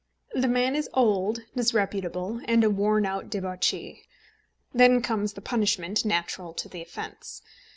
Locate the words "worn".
2.71-3.05